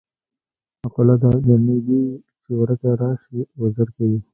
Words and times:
مقوله 0.81 1.15
ده: 1.21 1.31
د 1.47 1.49
میږي 1.65 2.03
چې 2.43 2.51
ورکه 2.59 2.89
راشي 3.01 3.39
وزر 3.61 3.87
کوي. 3.95 4.19